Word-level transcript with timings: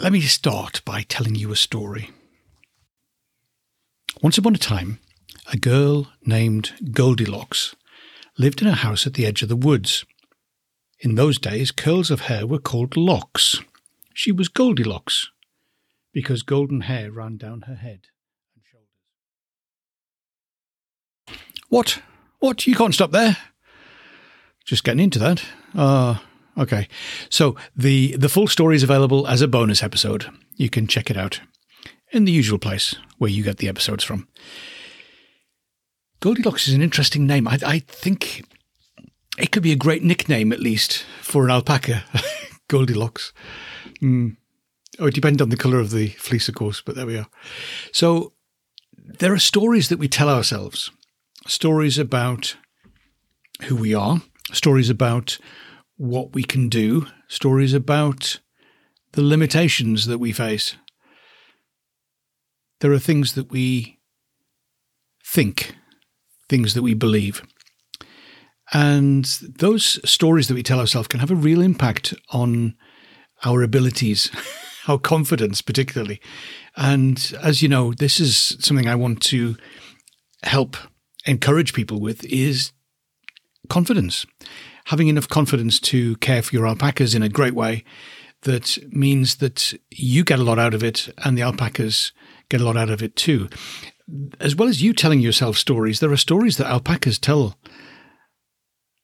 Let 0.00 0.12
me 0.12 0.20
start 0.20 0.80
by 0.84 1.02
telling 1.02 1.34
you 1.34 1.50
a 1.50 1.56
story. 1.56 2.10
Once 4.22 4.38
upon 4.38 4.54
a 4.54 4.58
time, 4.58 5.00
a 5.52 5.56
girl 5.56 6.12
named 6.24 6.72
Goldilocks 6.92 7.74
lived 8.38 8.62
in 8.62 8.68
a 8.68 8.74
house 8.74 9.08
at 9.08 9.14
the 9.14 9.26
edge 9.26 9.42
of 9.42 9.48
the 9.48 9.56
woods. 9.56 10.04
In 11.00 11.16
those 11.16 11.36
days, 11.36 11.72
curls 11.72 12.12
of 12.12 12.20
hair 12.20 12.46
were 12.46 12.60
called 12.60 12.96
locks. 12.96 13.60
She 14.14 14.30
was 14.30 14.46
Goldilocks 14.46 15.32
because 16.12 16.42
golden 16.42 16.82
hair 16.82 17.10
ran 17.10 17.36
down 17.36 17.62
her 17.62 17.74
head 17.74 18.02
and 18.54 18.64
shoulders. 18.64 18.86
What? 21.70 22.02
What? 22.38 22.68
You 22.68 22.76
can't 22.76 22.94
stop 22.94 23.10
there? 23.10 23.36
Just 24.64 24.84
getting 24.84 25.02
into 25.02 25.18
that. 25.18 25.44
Ah, 25.74 26.22
uh, 26.22 26.27
okay. 26.58 26.88
So 27.30 27.56
the 27.76 28.16
the 28.16 28.28
full 28.28 28.48
story 28.48 28.76
is 28.76 28.82
available 28.82 29.26
as 29.26 29.42
a 29.42 29.48
bonus 29.48 29.82
episode. 29.82 30.26
You 30.56 30.68
can 30.68 30.86
check 30.86 31.10
it 31.10 31.16
out 31.16 31.40
in 32.10 32.24
the 32.24 32.32
usual 32.32 32.58
place 32.58 32.96
where 33.18 33.30
you 33.30 33.42
get 33.42 33.58
the 33.58 33.68
episodes 33.68 34.04
from. 34.04 34.28
Goldilocks 36.20 36.66
is 36.66 36.74
an 36.74 36.82
interesting 36.82 37.26
name. 37.26 37.46
I, 37.46 37.58
I 37.64 37.78
think 37.80 38.44
it 39.38 39.52
could 39.52 39.62
be 39.62 39.72
a 39.72 39.76
great 39.76 40.02
nickname, 40.02 40.52
at 40.52 40.60
least, 40.60 41.04
for 41.22 41.44
an 41.44 41.50
alpaca. 41.50 42.04
Goldilocks. 42.68 43.32
Mm. 44.02 44.36
Oh, 44.98 45.06
it 45.06 45.14
depends 45.14 45.40
on 45.40 45.50
the 45.50 45.56
colour 45.56 45.78
of 45.78 45.90
the 45.90 46.08
fleece, 46.08 46.48
of 46.48 46.56
course, 46.56 46.80
but 46.80 46.96
there 46.96 47.06
we 47.06 47.16
are. 47.16 47.28
So 47.92 48.32
there 48.96 49.32
are 49.32 49.38
stories 49.38 49.88
that 49.88 49.98
we 49.98 50.08
tell 50.08 50.28
ourselves, 50.28 50.90
stories 51.46 51.98
about 51.98 52.56
who 53.64 53.76
we 53.76 53.94
are, 53.94 54.20
stories 54.52 54.90
about 54.90 55.38
what 55.98 56.32
we 56.32 56.44
can 56.44 56.68
do, 56.68 57.06
stories 57.26 57.74
about 57.74 58.40
the 59.12 59.22
limitations 59.22 60.06
that 60.06 60.18
we 60.18 60.32
face. 60.32 60.76
There 62.80 62.92
are 62.92 63.00
things 63.00 63.34
that 63.34 63.50
we 63.50 63.98
think, 65.26 65.74
things 66.48 66.74
that 66.74 66.82
we 66.82 66.94
believe. 66.94 67.42
And 68.72 69.24
those 69.58 69.98
stories 70.08 70.46
that 70.48 70.54
we 70.54 70.62
tell 70.62 70.78
ourselves 70.78 71.08
can 71.08 71.20
have 71.20 71.30
a 71.30 71.36
real 71.36 71.60
impact 71.60 72.14
on 72.30 72.76
our 73.44 73.62
abilities, 73.62 74.30
our 74.88 74.98
confidence, 74.98 75.62
particularly. 75.62 76.20
And 76.76 77.34
as 77.42 77.60
you 77.60 77.68
know, 77.68 77.92
this 77.92 78.20
is 78.20 78.56
something 78.60 78.86
I 78.86 78.94
want 78.94 79.20
to 79.24 79.56
help 80.44 80.76
encourage 81.26 81.72
people 81.72 82.00
with 82.00 82.24
is 82.24 82.72
confidence. 83.68 84.26
Having 84.88 85.08
enough 85.08 85.28
confidence 85.28 85.78
to 85.80 86.16
care 86.16 86.42
for 86.42 86.54
your 86.54 86.66
alpacas 86.66 87.14
in 87.14 87.22
a 87.22 87.28
great 87.28 87.54
way 87.54 87.84
that 88.42 88.78
means 88.90 89.36
that 89.36 89.74
you 89.90 90.24
get 90.24 90.38
a 90.38 90.44
lot 90.44 90.58
out 90.58 90.74
of 90.74 90.82
it 90.82 91.12
and 91.24 91.36
the 91.36 91.42
alpacas 91.42 92.12
get 92.48 92.60
a 92.60 92.64
lot 92.64 92.76
out 92.76 92.90
of 92.90 93.02
it 93.02 93.16
too. 93.16 93.48
As 94.40 94.56
well 94.56 94.68
as 94.68 94.82
you 94.82 94.92
telling 94.92 95.20
yourself 95.20 95.56
stories, 95.56 96.00
there 96.00 96.12
are 96.12 96.16
stories 96.16 96.56
that 96.56 96.68
alpacas 96.68 97.18
tell. 97.18 97.58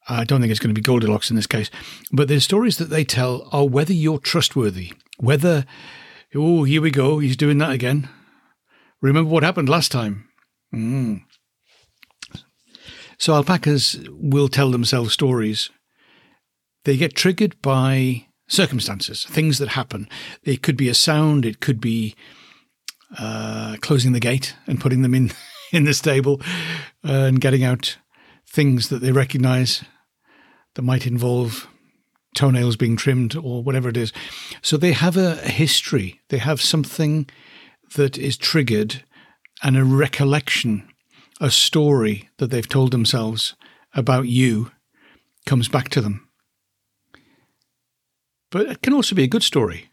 I 0.08 0.24
don't 0.24 0.40
think 0.40 0.50
it's 0.50 0.60
going 0.60 0.74
to 0.74 0.80
be 0.80 0.84
Goldilocks 0.84 1.30
in 1.30 1.36
this 1.36 1.46
case, 1.46 1.70
but 2.12 2.28
the 2.28 2.40
stories 2.40 2.78
that 2.78 2.90
they 2.90 3.04
tell 3.04 3.48
are 3.52 3.66
whether 3.66 3.92
you're 3.92 4.18
trustworthy, 4.18 4.92
whether, 5.18 5.64
oh, 6.34 6.64
here 6.64 6.82
we 6.82 6.90
go, 6.90 7.18
he's 7.18 7.36
doing 7.36 7.58
that 7.58 7.72
again. 7.72 8.08
Remember 9.00 9.30
what 9.30 9.42
happened 9.42 9.68
last 9.68 9.92
time? 9.92 10.28
Mm. 10.74 11.22
So 13.18 13.34
alpacas 13.34 13.98
will 14.10 14.48
tell 14.48 14.70
themselves 14.70 15.12
stories. 15.12 15.70
They 16.84 16.96
get 16.96 17.14
triggered 17.14 17.60
by 17.62 18.26
circumstances, 18.48 19.24
things 19.24 19.58
that 19.58 19.70
happen. 19.70 20.08
It 20.42 20.62
could 20.62 20.76
be 20.76 20.88
a 20.88 20.94
sound, 20.94 21.46
it 21.46 21.60
could 21.60 21.80
be 21.80 22.14
uh, 23.18 23.76
closing 23.80 24.12
the 24.12 24.20
gate 24.20 24.54
and 24.66 24.80
putting 24.80 25.02
them 25.02 25.14
in 25.14 25.32
in 25.72 25.84
the 25.84 25.94
stable 25.94 26.40
uh, 27.04 27.12
and 27.12 27.40
getting 27.40 27.64
out 27.64 27.96
things 28.46 28.88
that 28.88 29.00
they 29.00 29.10
recognize 29.10 29.82
that 30.74 30.82
might 30.82 31.06
involve 31.06 31.66
toenails 32.36 32.76
being 32.76 32.96
trimmed 32.96 33.36
or 33.36 33.62
whatever 33.62 33.88
it 33.88 33.96
is. 33.96 34.12
So 34.62 34.76
they 34.76 34.92
have 34.92 35.16
a, 35.16 35.40
a 35.42 35.48
history. 35.48 36.20
They 36.28 36.38
have 36.38 36.60
something 36.60 37.28
that 37.96 38.18
is 38.18 38.36
triggered 38.36 39.04
and 39.62 39.76
a 39.76 39.84
recollection, 39.84 40.88
a 41.40 41.50
story 41.50 42.28
that 42.38 42.50
they've 42.50 42.68
told 42.68 42.90
themselves 42.90 43.54
about 43.94 44.28
you 44.28 44.70
comes 45.46 45.68
back 45.68 45.88
to 45.90 46.00
them. 46.00 46.28
But 48.50 48.66
it 48.66 48.82
can 48.82 48.92
also 48.92 49.14
be 49.14 49.24
a 49.24 49.28
good 49.28 49.42
story. 49.42 49.90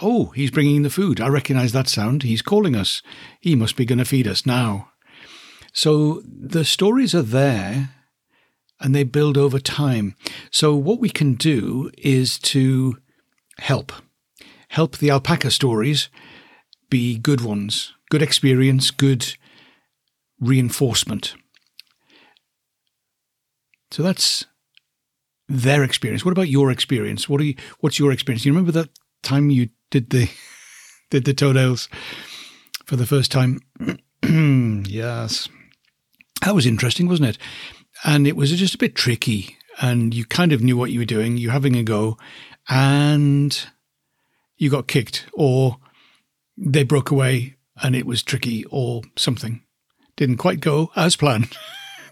Oh, 0.00 0.26
he's 0.26 0.50
bringing 0.50 0.82
the 0.82 0.90
food. 0.90 1.20
I 1.20 1.28
recognize 1.28 1.72
that 1.72 1.88
sound. 1.88 2.22
He's 2.22 2.40
calling 2.40 2.74
us. 2.74 3.02
He 3.40 3.54
must 3.54 3.76
be 3.76 3.84
going 3.84 3.98
to 3.98 4.04
feed 4.04 4.26
us 4.26 4.46
now. 4.46 4.92
So 5.72 6.22
the 6.24 6.64
stories 6.64 7.14
are 7.14 7.22
there 7.22 7.90
and 8.80 8.94
they 8.94 9.04
build 9.04 9.36
over 9.36 9.58
time. 9.58 10.14
So 10.50 10.74
what 10.74 11.00
we 11.00 11.10
can 11.10 11.34
do 11.34 11.90
is 11.98 12.38
to 12.38 12.96
help. 13.58 13.92
Help 14.68 14.96
the 14.96 15.10
alpaca 15.10 15.50
stories 15.50 16.08
be 16.88 17.18
good 17.18 17.42
ones, 17.42 17.92
good 18.08 18.22
experience, 18.22 18.90
good 18.90 19.36
reinforcement. 20.40 21.34
So 23.90 24.02
that's 24.02 24.46
their 25.48 25.82
experience. 25.82 26.24
What 26.24 26.32
about 26.32 26.48
your 26.48 26.70
experience? 26.70 27.28
What 27.28 27.40
are 27.40 27.44
you, 27.44 27.56
what's 27.80 27.98
your 27.98 28.12
experience? 28.12 28.44
You 28.44 28.52
remember 28.52 28.72
that 28.72 28.90
time 29.22 29.50
you 29.50 29.68
did 29.90 30.10
the 30.10 30.30
did 31.10 31.24
the 31.24 31.34
toenails 31.34 31.88
for 32.86 32.96
the 32.96 33.06
first 33.06 33.32
time? 33.32 33.60
yes, 34.88 35.48
that 36.44 36.54
was 36.54 36.66
interesting, 36.66 37.08
wasn't 37.08 37.30
it? 37.30 37.38
And 38.04 38.26
it 38.26 38.36
was 38.36 38.52
just 38.52 38.76
a 38.76 38.78
bit 38.78 38.94
tricky, 38.94 39.56
and 39.80 40.14
you 40.14 40.24
kind 40.24 40.52
of 40.52 40.62
knew 40.62 40.76
what 40.76 40.92
you 40.92 41.00
were 41.00 41.04
doing. 41.04 41.36
You're 41.36 41.52
having 41.52 41.76
a 41.76 41.82
go, 41.82 42.16
and 42.68 43.66
you 44.56 44.70
got 44.70 44.86
kicked, 44.86 45.26
or 45.32 45.78
they 46.56 46.84
broke 46.84 47.10
away, 47.10 47.56
and 47.82 47.96
it 47.96 48.06
was 48.06 48.22
tricky, 48.22 48.64
or 48.70 49.02
something 49.16 49.62
didn't 50.20 50.36
quite 50.36 50.60
go 50.60 50.90
as 50.96 51.16
planned. 51.16 51.56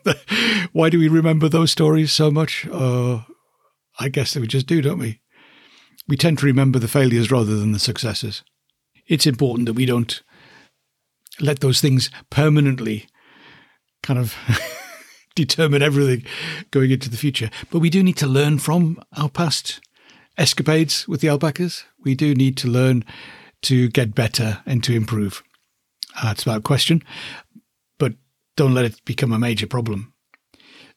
Why 0.73 0.89
do 0.89 0.99
we 0.99 1.09
remember 1.09 1.47
those 1.47 1.71
stories 1.71 2.11
so 2.11 2.31
much? 2.31 2.67
Uh, 2.73 3.21
I 4.01 4.09
guess 4.09 4.35
we 4.35 4.47
just 4.47 4.67
do, 4.67 4.81
don't 4.81 4.99
we? 4.99 5.21
We 6.09 6.17
tend 6.17 6.39
to 6.39 6.47
remember 6.47 6.79
the 6.79 6.89
failures 6.89 7.31
rather 7.31 7.55
than 7.57 7.73
the 7.73 7.79
successes. 7.79 8.43
It's 9.07 9.27
important 9.27 9.67
that 9.67 9.75
we 9.75 9.85
don't 9.85 10.23
let 11.39 11.61
those 11.61 11.83
things 11.83 12.11
permanently 12.31 13.09
kind 14.03 14.19
of 14.19 14.35
determine 15.35 15.83
everything 15.83 16.25
going 16.71 16.91
into 16.91 17.11
the 17.11 17.19
future. 17.19 17.51
But 17.71 17.81
we 17.81 17.91
do 17.91 18.03
need 18.03 18.17
to 18.17 18.27
learn 18.27 18.59
from 18.59 19.03
our 19.19 19.29
past 19.29 19.83
escapades 20.39 21.07
with 21.07 21.21
the 21.21 21.29
alpacas. 21.29 21.85
We 22.03 22.15
do 22.15 22.35
need 22.35 22.57
to 22.59 22.69
learn 22.69 23.05
to 23.65 23.91
get 23.91 24.15
better 24.15 24.63
and 24.65 24.83
to 24.85 24.95
improve. 24.95 25.43
That's 26.23 26.45
without 26.47 26.65
question. 26.65 27.03
Don't 28.59 28.75
let 28.75 28.87
it 28.87 29.05
become 29.05 29.33
a 29.33 29.39
major 29.39 29.69
problem. 29.69 30.13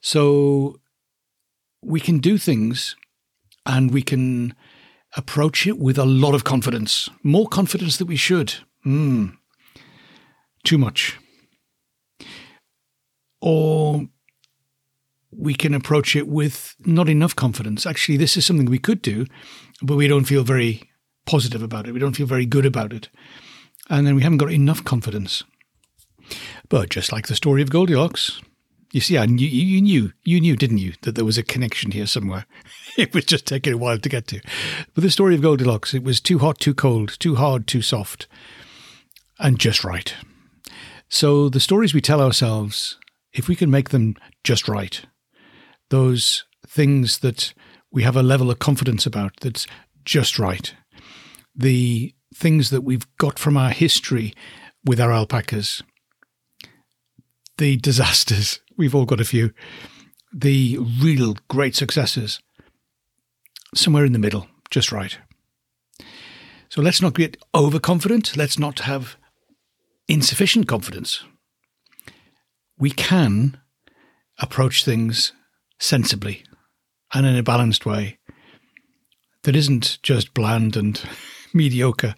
So 0.01 0.81
we 1.83 1.99
can 1.99 2.17
do 2.17 2.39
things 2.39 2.95
and 3.67 3.91
we 3.91 4.01
can 4.01 4.55
approach 5.15 5.67
it 5.67 5.77
with 5.77 5.99
a 5.99 6.05
lot 6.05 6.33
of 6.33 6.43
confidence, 6.43 7.07
more 7.21 7.47
confidence 7.47 7.97
than 7.97 8.07
we 8.07 8.15
should. 8.15 8.55
Mm. 8.83 9.37
Too 10.63 10.79
much. 10.79 11.19
Or 13.41 14.07
we 15.31 15.53
can 15.53 15.75
approach 15.75 16.15
it 16.15 16.27
with 16.27 16.73
not 16.79 17.07
enough 17.07 17.35
confidence. 17.35 17.85
Actually, 17.85 18.17
this 18.17 18.35
is 18.35 18.43
something 18.43 18.65
we 18.65 18.79
could 18.79 19.03
do, 19.03 19.27
but 19.83 19.97
we 19.97 20.07
don't 20.07 20.25
feel 20.25 20.43
very 20.43 20.89
positive 21.27 21.61
about 21.61 21.87
it. 21.87 21.93
We 21.93 21.99
don't 21.99 22.15
feel 22.15 22.25
very 22.25 22.47
good 22.47 22.65
about 22.65 22.91
it. 22.91 23.09
And 23.87 24.07
then 24.07 24.15
we 24.15 24.23
haven't 24.23 24.39
got 24.39 24.51
enough 24.51 24.83
confidence. 24.83 25.43
But 26.69 26.89
just 26.89 27.11
like 27.11 27.27
the 27.27 27.35
story 27.35 27.61
of 27.61 27.69
Goldilocks, 27.69 28.41
You 28.93 28.99
see, 28.99 29.17
I 29.17 29.25
knew, 29.25 29.47
you 29.47 29.81
knew, 29.81 30.11
you 30.23 30.41
knew, 30.41 30.57
didn't 30.57 30.79
you, 30.79 30.93
that 31.03 31.15
there 31.15 31.23
was 31.25 31.37
a 31.37 31.43
connection 31.43 31.91
here 31.91 32.05
somewhere. 32.07 32.45
it 32.97 33.13
was 33.13 33.23
just 33.23 33.45
taking 33.45 33.73
a 33.73 33.77
while 33.77 33.97
to 33.97 34.09
get 34.09 34.27
to. 34.27 34.41
But 34.93 35.03
the 35.03 35.11
story 35.11 35.33
of 35.33 35.41
Goldilocks, 35.41 35.93
it 35.93 36.03
was 36.03 36.19
too 36.19 36.39
hot, 36.39 36.59
too 36.59 36.73
cold, 36.73 37.17
too 37.19 37.35
hard, 37.35 37.67
too 37.67 37.81
soft, 37.81 38.27
and 39.39 39.57
just 39.57 39.85
right. 39.85 40.13
So 41.07 41.47
the 41.47 41.61
stories 41.61 41.93
we 41.93 42.01
tell 42.01 42.21
ourselves, 42.21 42.97
if 43.33 43.47
we 43.47 43.55
can 43.55 43.71
make 43.71 43.89
them 43.89 44.15
just 44.43 44.67
right, 44.67 45.01
those 45.89 46.43
things 46.67 47.19
that 47.19 47.53
we 47.91 48.03
have 48.03 48.17
a 48.17 48.23
level 48.23 48.51
of 48.51 48.59
confidence 48.59 49.05
about 49.05 49.33
that's 49.39 49.67
just 50.03 50.37
right, 50.37 50.73
the 51.55 52.13
things 52.35 52.69
that 52.71 52.81
we've 52.81 53.05
got 53.17 53.39
from 53.39 53.55
our 53.55 53.71
history 53.71 54.33
with 54.85 54.99
our 54.99 55.11
alpacas, 55.11 55.81
the 57.61 57.77
disasters, 57.77 58.59
we've 58.75 58.95
all 58.95 59.05
got 59.05 59.21
a 59.21 59.23
few, 59.23 59.53
the 60.33 60.79
real 60.99 61.37
great 61.47 61.75
successes, 61.75 62.39
somewhere 63.75 64.03
in 64.03 64.13
the 64.13 64.19
middle, 64.19 64.47
just 64.71 64.91
right. 64.91 65.19
So 66.69 66.81
let's 66.81 67.03
not 67.03 67.13
get 67.13 67.37
overconfident. 67.53 68.35
Let's 68.35 68.57
not 68.57 68.79
have 68.79 69.15
insufficient 70.07 70.67
confidence. 70.67 71.23
We 72.79 72.89
can 72.89 73.61
approach 74.39 74.83
things 74.83 75.31
sensibly 75.77 76.43
and 77.13 77.27
in 77.27 77.35
a 77.35 77.43
balanced 77.43 77.85
way 77.85 78.17
that 79.43 79.55
isn't 79.55 79.99
just 80.01 80.33
bland 80.33 80.75
and 80.75 80.99
mediocre, 81.53 82.15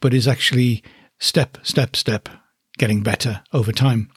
but 0.00 0.12
is 0.12 0.28
actually 0.28 0.84
step, 1.18 1.56
step, 1.62 1.96
step 1.96 2.28
getting 2.76 3.02
better 3.02 3.42
over 3.54 3.72
time. 3.72 4.10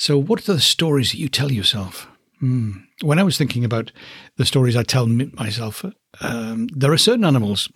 So, 0.00 0.16
what 0.16 0.40
are 0.40 0.54
the 0.54 0.60
stories 0.60 1.10
that 1.10 1.18
you 1.18 1.28
tell 1.28 1.52
yourself? 1.52 2.08
Hmm. 2.38 2.70
When 3.02 3.18
I 3.18 3.22
was 3.22 3.36
thinking 3.36 3.66
about 3.66 3.92
the 4.38 4.46
stories 4.46 4.74
I 4.74 4.82
tell 4.82 5.06
myself, 5.06 5.84
um, 6.22 6.68
there 6.68 6.90
are 6.90 6.96
certain 6.96 7.26
animals 7.26 7.68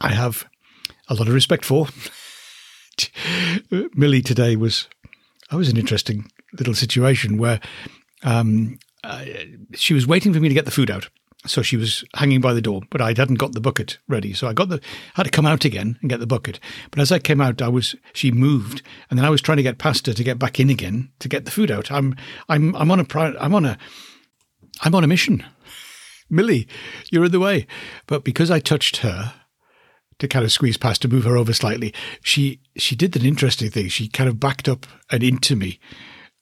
I 0.00 0.14
have 0.14 0.46
a 1.06 1.14
lot 1.14 1.28
of 1.28 1.34
respect 1.34 1.64
for. 1.64 1.86
Millie 3.94 4.20
today 4.20 4.56
was, 4.56 4.88
I 5.48 5.54
was 5.54 5.68
an 5.68 5.76
interesting 5.76 6.28
little 6.58 6.74
situation 6.74 7.38
where 7.38 7.60
um, 8.24 8.80
uh, 9.04 9.24
she 9.74 9.94
was 9.94 10.08
waiting 10.08 10.34
for 10.34 10.40
me 10.40 10.48
to 10.48 10.54
get 10.56 10.64
the 10.64 10.72
food 10.72 10.90
out. 10.90 11.08
So 11.46 11.62
she 11.62 11.76
was 11.76 12.04
hanging 12.14 12.40
by 12.40 12.52
the 12.52 12.60
door, 12.60 12.82
but 12.90 13.00
I 13.00 13.14
hadn't 13.16 13.36
got 13.36 13.52
the 13.52 13.60
bucket 13.60 13.98
ready. 14.08 14.34
So 14.34 14.48
I 14.48 14.52
got 14.52 14.70
the 14.70 14.80
had 15.14 15.22
to 15.22 15.30
come 15.30 15.46
out 15.46 15.64
again 15.64 15.96
and 16.00 16.10
get 16.10 16.18
the 16.18 16.26
bucket. 16.26 16.58
But 16.90 17.00
as 17.00 17.12
I 17.12 17.20
came 17.20 17.40
out, 17.40 17.62
I 17.62 17.68
was 17.68 17.94
she 18.12 18.32
moved, 18.32 18.82
and 19.08 19.18
then 19.18 19.24
I 19.24 19.30
was 19.30 19.40
trying 19.40 19.58
to 19.58 19.62
get 19.62 19.78
past 19.78 20.06
her 20.06 20.12
to 20.12 20.24
get 20.24 20.38
back 20.38 20.58
in 20.58 20.68
again 20.68 21.10
to 21.20 21.28
get 21.28 21.44
the 21.44 21.52
food 21.52 21.70
out. 21.70 21.92
I'm 21.92 22.16
I'm 22.48 22.74
I'm 22.74 22.90
on 22.90 23.00
a 23.00 23.06
I'm 23.38 23.54
on 23.54 23.64
a 23.64 23.78
I'm 24.82 24.94
on 24.94 25.04
a 25.04 25.08
mission. 25.08 25.44
Millie, 26.30 26.66
you're 27.10 27.26
in 27.26 27.32
the 27.32 27.40
way. 27.40 27.66
But 28.06 28.24
because 28.24 28.50
I 28.50 28.58
touched 28.58 28.98
her 28.98 29.34
to 30.18 30.28
kind 30.28 30.44
of 30.44 30.50
squeeze 30.50 30.76
past 30.76 31.02
to 31.02 31.08
move 31.08 31.24
her 31.24 31.36
over 31.36 31.52
slightly, 31.52 31.94
she 32.20 32.60
she 32.76 32.96
did 32.96 33.14
an 33.14 33.24
interesting 33.24 33.70
thing. 33.70 33.88
She 33.88 34.08
kind 34.08 34.28
of 34.28 34.40
backed 34.40 34.68
up 34.68 34.86
and 35.08 35.22
into 35.22 35.54
me. 35.54 35.78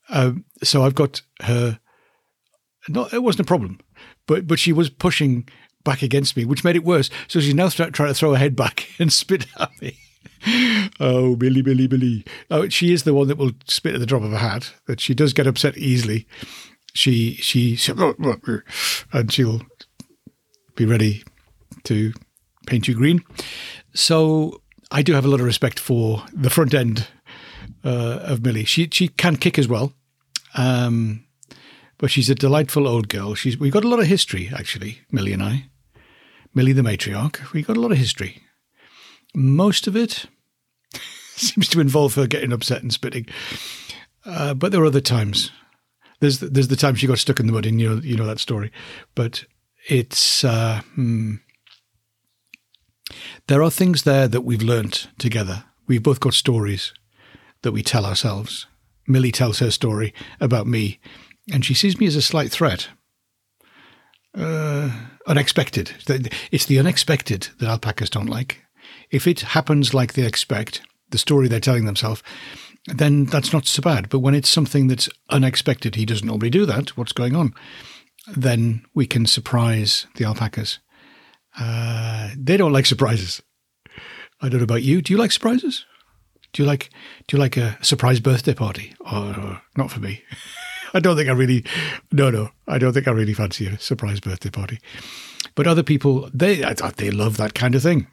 Um, 0.08 0.46
so 0.62 0.84
I've 0.84 0.94
got 0.94 1.20
her. 1.42 1.80
Not, 2.88 3.12
it 3.12 3.22
wasn't 3.22 3.40
a 3.40 3.48
problem 3.48 3.80
but 4.26 4.46
but 4.46 4.58
she 4.58 4.72
was 4.72 4.90
pushing 4.90 5.48
back 5.84 6.02
against 6.02 6.36
me, 6.36 6.44
which 6.44 6.64
made 6.64 6.76
it 6.76 6.84
worse. 6.84 7.08
So 7.28 7.40
she's 7.40 7.54
now 7.54 7.68
trying 7.68 7.92
to 7.92 8.14
throw 8.14 8.32
her 8.32 8.38
head 8.38 8.56
back 8.56 8.88
and 8.98 9.12
spit 9.12 9.46
at 9.58 9.70
me. 9.80 9.96
oh, 11.00 11.36
Billy, 11.36 11.62
Billy, 11.62 11.86
Billy. 11.86 12.24
Oh, 12.50 12.68
she 12.68 12.92
is 12.92 13.04
the 13.04 13.14
one 13.14 13.28
that 13.28 13.38
will 13.38 13.52
spit 13.66 13.94
at 13.94 14.00
the 14.00 14.06
drop 14.06 14.22
of 14.22 14.32
a 14.32 14.38
hat. 14.38 14.74
That 14.86 15.00
she 15.00 15.14
does 15.14 15.32
get 15.32 15.46
upset 15.46 15.78
easily. 15.78 16.26
She 16.92 17.34
she 17.36 17.78
and 19.12 19.32
she'll 19.32 19.62
be 20.74 20.84
ready 20.84 21.24
to 21.84 22.12
paint 22.66 22.88
you 22.88 22.94
green. 22.94 23.22
So 23.94 24.60
I 24.90 25.02
do 25.02 25.14
have 25.14 25.24
a 25.24 25.28
lot 25.28 25.40
of 25.40 25.46
respect 25.46 25.78
for 25.78 26.24
the 26.32 26.50
front 26.50 26.74
end 26.74 27.08
uh, 27.84 28.20
of 28.22 28.44
Millie. 28.44 28.64
She 28.64 28.88
she 28.92 29.08
can 29.08 29.36
kick 29.36 29.58
as 29.58 29.68
well. 29.68 29.92
Um, 30.54 31.25
but 31.98 32.10
she's 32.10 32.30
a 32.30 32.34
delightful 32.34 32.86
old 32.86 33.08
girl. 33.08 33.34
She's 33.34 33.58
we've 33.58 33.72
got 33.72 33.84
a 33.84 33.88
lot 33.88 34.00
of 34.00 34.06
history 34.06 34.50
actually, 34.54 35.00
Millie 35.10 35.32
and 35.32 35.42
I. 35.42 35.66
Millie 36.54 36.72
the 36.72 36.82
matriarch. 36.82 37.52
We've 37.52 37.66
got 37.66 37.76
a 37.76 37.80
lot 37.80 37.92
of 37.92 37.98
history. 37.98 38.42
Most 39.34 39.86
of 39.86 39.96
it 39.96 40.26
seems 41.34 41.68
to 41.68 41.80
involve 41.80 42.14
her 42.14 42.26
getting 42.26 42.52
upset 42.52 42.82
and 42.82 42.92
spitting. 42.92 43.26
Uh, 44.24 44.54
but 44.54 44.72
there 44.72 44.82
are 44.82 44.86
other 44.86 45.00
times. 45.00 45.50
There's 46.20 46.38
the, 46.38 46.46
there's 46.46 46.68
the 46.68 46.76
time 46.76 46.94
she 46.94 47.06
got 47.06 47.18
stuck 47.18 47.40
in 47.40 47.46
the 47.46 47.52
mud, 47.52 47.66
and 47.66 47.80
you 47.80 47.88
know 47.88 48.00
you 48.02 48.16
know 48.16 48.26
that 48.26 48.40
story. 48.40 48.72
But 49.14 49.44
it's 49.88 50.44
uh, 50.44 50.80
hmm. 50.94 51.34
there 53.46 53.62
are 53.62 53.70
things 53.70 54.04
there 54.04 54.26
that 54.26 54.40
we've 54.40 54.62
learnt 54.62 55.08
together. 55.18 55.64
We've 55.86 56.02
both 56.02 56.20
got 56.20 56.34
stories 56.34 56.92
that 57.62 57.72
we 57.72 57.82
tell 57.82 58.06
ourselves. 58.06 58.66
Millie 59.06 59.30
tells 59.30 59.60
her 59.60 59.70
story 59.70 60.12
about 60.40 60.66
me 60.66 60.98
and 61.52 61.64
she 61.64 61.74
sees 61.74 61.98
me 61.98 62.06
as 62.06 62.16
a 62.16 62.22
slight 62.22 62.50
threat. 62.50 62.88
Uh, 64.36 64.90
unexpected. 65.26 65.92
It's 66.52 66.66
the 66.66 66.78
unexpected 66.78 67.48
that 67.58 67.68
alpacas 67.68 68.10
don't 68.10 68.28
like. 68.28 68.62
If 69.10 69.26
it 69.26 69.40
happens 69.40 69.94
like 69.94 70.12
they 70.12 70.26
expect, 70.26 70.82
the 71.10 71.18
story 71.18 71.48
they're 71.48 71.60
telling 71.60 71.86
themselves, 71.86 72.22
then 72.86 73.24
that's 73.24 73.52
not 73.52 73.66
so 73.66 73.82
bad. 73.82 74.08
But 74.08 74.20
when 74.20 74.34
it's 74.34 74.48
something 74.48 74.88
that's 74.88 75.08
unexpected, 75.30 75.94
he 75.94 76.04
doesn't 76.04 76.26
normally 76.26 76.50
do 76.50 76.66
that. 76.66 76.96
What's 76.96 77.12
going 77.12 77.34
on? 77.34 77.54
Then 78.36 78.84
we 78.94 79.06
can 79.06 79.26
surprise 79.26 80.06
the 80.16 80.24
alpacas. 80.24 80.80
Uh, 81.58 82.30
they 82.36 82.56
don't 82.56 82.72
like 82.72 82.86
surprises. 82.86 83.40
I 84.42 84.48
don't 84.48 84.58
know 84.58 84.64
about 84.64 84.82
you. 84.82 85.00
Do 85.00 85.12
you 85.12 85.18
like 85.18 85.32
surprises? 85.32 85.86
Do 86.52 86.62
you 86.62 86.66
like 86.66 86.90
do 87.26 87.36
you 87.36 87.40
like 87.40 87.56
a 87.56 87.78
surprise 87.82 88.20
birthday 88.20 88.54
party? 88.54 88.94
Or, 89.00 89.38
or 89.38 89.62
not 89.76 89.90
for 89.90 90.00
me. 90.00 90.22
I 90.94 91.00
don't 91.00 91.16
think 91.16 91.28
I 91.28 91.32
really, 91.32 91.64
no, 92.12 92.30
no, 92.30 92.50
I 92.66 92.78
don't 92.78 92.92
think 92.92 93.08
I 93.08 93.12
really 93.12 93.34
fancy 93.34 93.66
a 93.66 93.78
surprise 93.78 94.20
birthday 94.20 94.50
party. 94.50 94.78
But 95.54 95.66
other 95.66 95.82
people, 95.82 96.28
they, 96.32 96.56
they 96.96 97.10
love 97.10 97.36
that 97.36 97.54
kind 97.54 97.74
of 97.74 97.82
thing. 97.82 98.06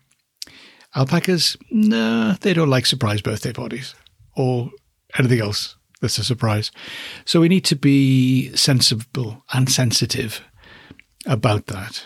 Alpacas, 0.95 1.57
nah, 1.71 2.35
they 2.41 2.53
don't 2.53 2.69
like 2.69 2.85
surprise 2.85 3.21
birthday 3.21 3.51
parties 3.51 3.95
or 4.35 4.69
anything 5.17 5.41
else 5.41 5.75
that's 6.03 6.17
a 6.17 6.23
surprise. 6.23 6.69
So 7.25 7.39
we 7.39 7.47
need 7.47 7.63
to 7.65 7.75
be 7.77 8.53
sensible 8.55 9.43
and 9.53 9.71
sensitive 9.71 10.41
about 11.25 11.67
that. 11.67 12.05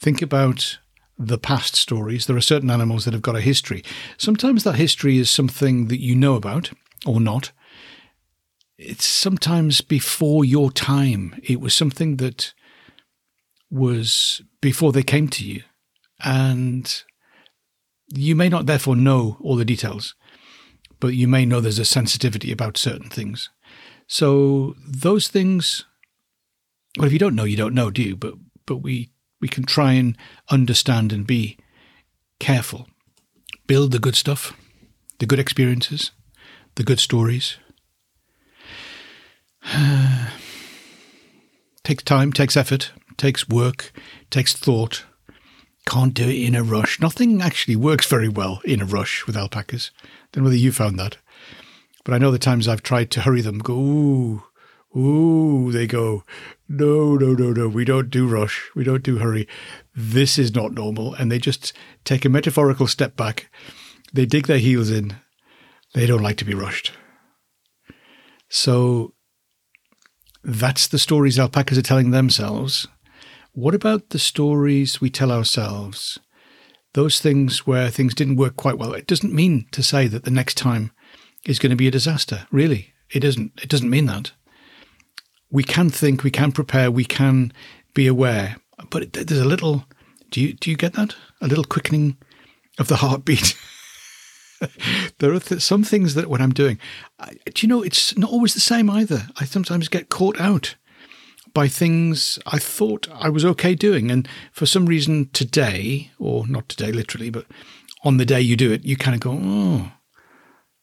Think 0.00 0.22
about 0.22 0.78
the 1.18 1.38
past 1.38 1.74
stories. 1.74 2.26
There 2.26 2.36
are 2.36 2.40
certain 2.42 2.70
animals 2.70 3.04
that 3.04 3.14
have 3.14 3.22
got 3.22 3.36
a 3.36 3.40
history. 3.40 3.82
Sometimes 4.16 4.62
that 4.62 4.76
history 4.76 5.18
is 5.18 5.28
something 5.28 5.88
that 5.88 6.00
you 6.00 6.14
know 6.14 6.34
about 6.36 6.70
or 7.04 7.20
not 7.20 7.50
it's 8.78 9.04
sometimes 9.04 9.80
before 9.80 10.44
your 10.44 10.70
time. 10.70 11.38
It 11.42 11.60
was 11.60 11.74
something 11.74 12.16
that 12.16 12.52
was 13.70 14.42
before 14.60 14.92
they 14.92 15.02
came 15.02 15.28
to 15.28 15.44
you. 15.44 15.62
And 16.24 17.02
you 18.14 18.34
may 18.34 18.48
not 18.48 18.66
therefore 18.66 18.96
know 18.96 19.38
all 19.40 19.56
the 19.56 19.64
details, 19.64 20.14
but 21.00 21.08
you 21.08 21.28
may 21.28 21.44
know 21.44 21.60
there's 21.60 21.78
a 21.78 21.84
sensitivity 21.84 22.52
about 22.52 22.76
certain 22.76 23.08
things. 23.08 23.50
So 24.06 24.76
those 24.86 25.28
things, 25.28 25.84
well, 26.96 27.06
if 27.06 27.12
you 27.12 27.18
don't 27.18 27.34
know, 27.34 27.44
you 27.44 27.56
don't 27.56 27.74
know, 27.74 27.90
do 27.90 28.02
you? 28.02 28.16
But 28.16 28.34
but 28.66 28.76
we 28.76 29.10
we 29.40 29.48
can 29.48 29.64
try 29.64 29.92
and 29.92 30.16
understand 30.50 31.12
and 31.12 31.26
be 31.26 31.58
careful. 32.38 32.88
Build 33.66 33.90
the 33.92 33.98
good 33.98 34.14
stuff, 34.14 34.56
the 35.18 35.26
good 35.26 35.38
experiences, 35.38 36.12
the 36.76 36.84
good 36.84 37.00
stories, 37.00 37.58
takes 41.84 42.04
time, 42.04 42.32
takes 42.32 42.56
effort, 42.56 42.92
takes 43.16 43.48
work, 43.48 43.92
takes 44.30 44.54
thought. 44.54 45.04
Can't 45.86 46.14
do 46.14 46.28
it 46.28 46.34
in 46.34 46.54
a 46.54 46.62
rush. 46.62 47.00
Nothing 47.00 47.40
actually 47.40 47.76
works 47.76 48.06
very 48.06 48.28
well 48.28 48.60
in 48.64 48.80
a 48.80 48.84
rush 48.84 49.26
with 49.26 49.36
alpacas. 49.36 49.90
I 50.02 50.06
Don't 50.32 50.42
know 50.42 50.48
whether 50.48 50.56
you 50.56 50.72
found 50.72 50.98
that. 50.98 51.18
But 52.04 52.14
I 52.14 52.18
know 52.18 52.30
the 52.30 52.38
times 52.38 52.68
I've 52.68 52.82
tried 52.82 53.10
to 53.12 53.22
hurry 53.22 53.40
them, 53.40 53.58
go, 53.58 53.74
ooh, 53.74 54.44
ooh, 54.96 55.72
they 55.72 55.86
go, 55.86 56.24
no, 56.68 57.14
no, 57.16 57.32
no, 57.32 57.52
no, 57.52 57.68
we 57.68 57.84
don't 57.84 58.10
do 58.10 58.26
rush. 58.26 58.68
We 58.74 58.84
don't 58.84 59.02
do 59.02 59.18
hurry. 59.18 59.48
This 59.94 60.38
is 60.38 60.54
not 60.54 60.72
normal. 60.72 61.14
And 61.14 61.30
they 61.30 61.38
just 61.38 61.72
take 62.04 62.24
a 62.24 62.28
metaphorical 62.28 62.86
step 62.86 63.16
back. 63.16 63.50
They 64.12 64.26
dig 64.26 64.46
their 64.46 64.58
heels 64.58 64.90
in. 64.90 65.16
They 65.94 66.06
don't 66.06 66.22
like 66.22 66.36
to 66.38 66.44
be 66.44 66.54
rushed. 66.54 66.92
So 68.48 69.14
that's 70.46 70.86
the 70.86 70.98
stories 70.98 71.40
alpacas 71.40 71.76
are 71.76 71.82
telling 71.82 72.12
themselves. 72.12 72.86
What 73.52 73.74
about 73.74 74.10
the 74.10 74.18
stories 74.20 75.00
we 75.00 75.10
tell 75.10 75.32
ourselves? 75.32 76.20
Those 76.94 77.20
things 77.20 77.66
where 77.66 77.90
things 77.90 78.14
didn't 78.14 78.36
work 78.36 78.54
quite 78.54 78.78
well. 78.78 78.92
It 78.92 79.08
doesn't 79.08 79.34
mean 79.34 79.66
to 79.72 79.82
say 79.82 80.06
that 80.06 80.22
the 80.22 80.30
next 80.30 80.56
time 80.56 80.92
is 81.44 81.58
going 81.58 81.70
to 81.70 81.76
be 81.76 81.88
a 81.88 81.90
disaster, 81.90 82.46
really. 82.52 82.94
It 83.10 83.20
doesn't. 83.20 83.60
It 83.60 83.68
doesn't 83.68 83.90
mean 83.90 84.06
that. 84.06 84.32
We 85.50 85.64
can 85.64 85.90
think, 85.90 86.22
we 86.22 86.30
can 86.30 86.52
prepare, 86.52 86.90
we 86.92 87.04
can 87.04 87.52
be 87.94 88.06
aware, 88.06 88.56
but 88.88 89.12
there's 89.12 89.40
a 89.40 89.44
little. 89.44 89.84
Do 90.30 90.40
you 90.40 90.52
do 90.52 90.70
you 90.70 90.76
get 90.76 90.92
that? 90.94 91.16
A 91.40 91.48
little 91.48 91.64
quickening 91.64 92.16
of 92.78 92.86
the 92.86 92.96
heartbeat. 92.96 93.56
there 95.18 95.32
are 95.32 95.40
th- 95.40 95.60
some 95.60 95.84
things 95.84 96.14
that 96.14 96.28
when 96.28 96.40
I'm 96.40 96.52
doing, 96.52 96.78
I, 97.18 97.34
do 97.52 97.66
you 97.66 97.68
know, 97.68 97.82
it's 97.82 98.16
not 98.16 98.30
always 98.30 98.54
the 98.54 98.60
same 98.60 98.90
either. 98.90 99.28
I 99.38 99.44
sometimes 99.44 99.88
get 99.88 100.08
caught 100.08 100.40
out 100.40 100.76
by 101.54 101.68
things 101.68 102.38
I 102.46 102.58
thought 102.58 103.08
I 103.12 103.28
was 103.28 103.44
okay 103.44 103.74
doing. 103.74 104.10
And 104.10 104.28
for 104.52 104.66
some 104.66 104.86
reason 104.86 105.30
today, 105.32 106.10
or 106.18 106.46
not 106.46 106.68
today 106.68 106.92
literally, 106.92 107.30
but 107.30 107.46
on 108.04 108.18
the 108.18 108.26
day 108.26 108.40
you 108.40 108.56
do 108.56 108.72
it, 108.72 108.84
you 108.84 108.96
kind 108.96 109.14
of 109.14 109.20
go, 109.20 109.38
oh, 109.40 109.92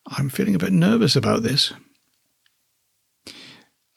I'm 0.07 0.29
feeling 0.29 0.55
a 0.55 0.59
bit 0.59 0.73
nervous 0.73 1.15
about 1.15 1.43
this. 1.43 1.73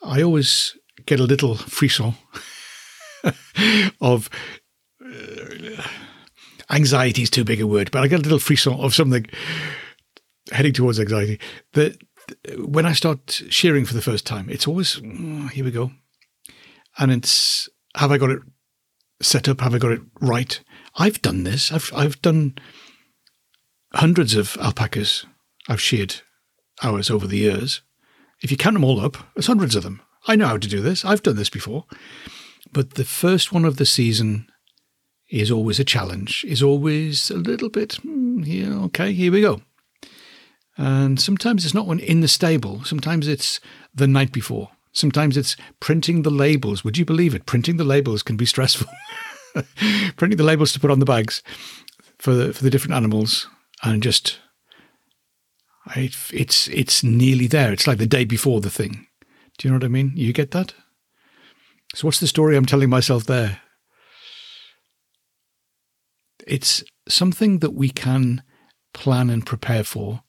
I 0.02 0.23
always 0.23 0.76
get 1.06 1.18
a 1.18 1.25
little 1.25 1.56
frisson 1.56 2.14
of 4.00 4.28
anxiety 6.70 7.23
is 7.23 7.30
too 7.30 7.44
big 7.44 7.61
a 7.61 7.66
word, 7.66 7.90
but 7.90 8.02
I 8.02 8.08
get 8.08 8.20
a 8.20 8.23
little 8.23 8.38
frisson 8.38 8.75
of 8.75 8.94
something 8.94 9.26
heading 10.52 10.73
towards 10.73 11.00
anxiety. 11.00 11.40
That 11.73 12.00
when 12.58 12.87
I 12.87 12.92
start 12.92 13.42
shearing 13.50 13.85
for 13.85 13.94
the 13.94 14.02
first 14.02 14.26
time, 14.26 14.49
it's 14.50 14.66
always 14.66 15.00
oh, 15.04 15.49
here 15.49 15.64
we 15.64 15.70
go 15.70 15.92
and 16.99 17.12
it's 17.12 17.68
have 17.96 18.11
I 18.11 18.18
got 18.18 18.30
it 18.30 18.42
set 19.20 19.49
up? 19.49 19.61
Have 19.61 19.75
I 19.75 19.78
got 19.78 19.92
it 19.92 20.02
right? 20.20 20.61
I've 20.96 21.23
done 21.23 21.44
this. 21.44 21.73
I've 21.73 21.90
I've 21.94 22.20
done 22.23 22.56
hundreds 23.94 24.35
of 24.35 24.56
alpacas. 24.61 25.26
I've 25.68 25.80
sheared 25.80 26.16
hours 26.82 27.11
over 27.11 27.26
the 27.26 27.38
years. 27.38 27.82
If 28.42 28.50
you 28.50 28.56
count 28.56 28.75
them 28.75 28.85
all 28.85 29.00
up, 29.00 29.16
there's 29.35 29.46
hundreds 29.46 29.75
of 29.75 29.82
them. 29.82 30.02
I 30.28 30.37
know 30.37 30.46
how 30.46 30.58
to 30.58 30.68
do 30.68 30.80
this. 30.80 31.04
I've 31.04 31.23
done 31.23 31.37
this 31.37 31.50
before. 31.50 31.85
But 32.73 32.94
the 32.94 33.04
first 33.04 33.52
one 33.52 33.64
of 33.64 33.76
the 33.76 33.87
season 33.87 34.49
is 35.28 35.50
always 35.50 35.80
a 35.80 35.85
challenge, 35.85 36.45
is 36.47 36.62
always 36.62 37.30
a 37.30 37.37
little 37.37 37.68
bit, 37.68 37.95
hmm, 37.97 38.42
yeah, 38.45 38.75
okay, 38.85 39.12
here 39.12 39.33
we 39.33 39.40
go. 39.40 39.61
And 40.76 41.21
sometimes 41.21 41.64
it's 41.64 41.75
not 41.75 41.87
when 41.87 42.00
in 42.00 42.21
the 42.21 42.28
stable, 42.28 42.85
sometimes 42.85 43.26
it's 43.26 43.61
the 43.95 44.06
night 44.06 44.33
before. 44.33 44.71
Sometimes 44.92 45.37
it's 45.37 45.56
printing 45.80 46.23
the 46.23 46.30
labels. 46.30 46.85
Would 46.85 46.97
you 46.97 47.04
believe 47.04 47.35
it? 47.35 47.47
Printing 47.47 47.76
the 47.76 47.85
labels 47.85 48.23
can 48.23 48.37
be 48.37 48.47
stressful. 48.47 48.88
printing 50.16 50.38
the 50.38 50.45
labels 50.45 50.73
to 50.73 50.80
put 50.80 50.90
on 50.90 51.00
the 51.00 51.04
bags 51.04 51.42
for 52.18 52.35
the, 52.35 52.52
for 52.52 52.62
the 52.62 52.71
different 52.71 52.95
animals 52.95 53.47
and 53.83 54.02
just 54.02 54.38
it's 55.95 56.68
it's 56.68 57.04
nearly 57.04 57.47
there. 57.47 57.73
It's 57.73 57.87
like 57.87 57.99
the 57.99 58.06
day 58.06 58.25
before 58.25 58.61
the 58.61 58.71
thing. 58.71 59.06
Do 59.59 59.68
you 59.68 59.71
know 59.71 59.76
what 59.76 59.85
I 59.85 59.88
mean? 59.88 60.12
You 60.14 60.33
get 60.33 60.50
that? 60.50 60.75
So 61.95 62.06
what's 62.06 62.21
the 62.21 62.26
story 62.26 62.56
I'm 62.56 62.66
telling 62.66 62.90
myself 62.90 63.25
there? 63.25 63.61
It's 66.46 66.84
something 67.08 67.58
that 67.60 67.72
we 67.72 67.90
can 67.90 68.42
plan 68.92 69.30
and 69.30 69.44
prepare 69.44 69.84
for 69.84 70.22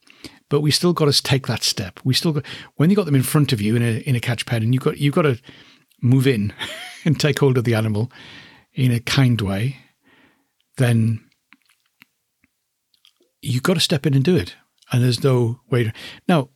but 0.50 0.62
we 0.62 0.71
still 0.71 0.93
got 0.93 1.12
to 1.12 1.24
take 1.24 1.47
that 1.47 1.63
step. 1.63 2.00
We 2.03 2.13
still 2.13 2.33
got 2.33 2.45
when 2.75 2.89
you 2.89 2.95
got 2.95 3.05
them 3.05 3.15
in 3.15 3.24
front 3.24 3.53
of 3.53 3.62
you 3.62 3.75
in 3.75 3.81
a 3.81 3.97
in 4.00 4.15
a 4.15 4.19
catch 4.19 4.45
pen, 4.45 4.63
and 4.63 4.74
you 4.74 4.79
got 4.79 4.97
you 4.97 5.12
got 5.12 5.24
to 5.24 5.39
move 6.01 6.27
in 6.27 6.53
and 7.05 7.19
take 7.19 7.39
hold 7.39 7.57
of 7.57 7.63
the 7.63 7.75
animal 7.75 8.12
in 8.74 8.91
a 8.91 9.00
kind 9.00 9.39
way. 9.41 9.77
Then 10.77 11.24
you've 13.41 13.63
got 13.63 13.74
to 13.75 13.79
step 13.79 14.05
in 14.05 14.13
and 14.13 14.24
do 14.24 14.36
it, 14.36 14.55
and 14.91 15.03
there's 15.03 15.24
no 15.24 15.62
way. 15.69 15.86
To, 15.86 15.93
now 16.27 16.50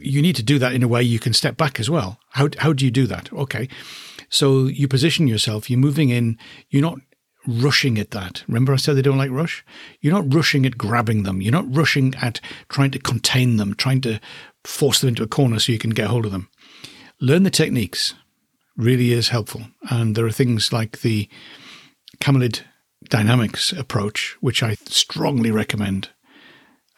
you 0.00 0.20
need 0.20 0.36
to 0.36 0.42
do 0.42 0.58
that 0.58 0.74
in 0.74 0.82
a 0.82 0.88
way 0.88 1.02
you 1.02 1.18
can 1.18 1.32
step 1.32 1.56
back 1.56 1.80
as 1.80 1.90
well. 1.90 2.20
How 2.30 2.48
how 2.58 2.72
do 2.72 2.84
you 2.84 2.90
do 2.90 3.06
that? 3.06 3.32
Okay, 3.32 3.68
so 4.28 4.66
you 4.66 4.86
position 4.86 5.26
yourself. 5.26 5.68
You're 5.68 5.80
moving 5.80 6.10
in. 6.10 6.38
You're 6.70 6.82
not 6.82 6.98
rushing 7.46 7.98
at 7.98 8.10
that. 8.10 8.42
Remember, 8.46 8.72
I 8.72 8.76
said 8.76 8.96
they 8.96 9.02
don't 9.02 9.18
like 9.18 9.30
rush? 9.30 9.64
You're 10.00 10.14
not 10.14 10.32
rushing 10.32 10.66
at 10.66 10.78
grabbing 10.78 11.22
them. 11.22 11.40
You're 11.40 11.52
not 11.52 11.74
rushing 11.74 12.14
at 12.16 12.40
trying 12.68 12.90
to 12.92 12.98
contain 12.98 13.56
them, 13.56 13.74
trying 13.74 14.00
to 14.02 14.20
force 14.64 15.00
them 15.00 15.08
into 15.08 15.22
a 15.22 15.28
corner 15.28 15.58
so 15.58 15.72
you 15.72 15.78
can 15.78 15.90
get 15.90 16.08
hold 16.08 16.26
of 16.26 16.32
them. 16.32 16.48
Learn 17.20 17.44
the 17.44 17.50
techniques 17.50 18.14
really 18.76 19.12
is 19.12 19.28
helpful. 19.28 19.62
And 19.90 20.14
there 20.14 20.26
are 20.26 20.32
things 20.32 20.72
like 20.72 21.00
the 21.00 21.28
camelid 22.20 22.60
dynamics 23.08 23.72
approach, 23.72 24.36
which 24.40 24.62
I 24.62 24.74
strongly 24.86 25.50
recommend. 25.50 26.10